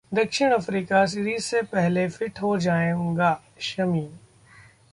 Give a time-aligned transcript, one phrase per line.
[0.13, 3.31] दक्षिण Africa series से पहले फिट हो जाउंगा:
[3.59, 4.07] शमी